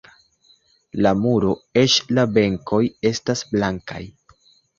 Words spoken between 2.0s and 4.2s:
la benkoj estas blankaj.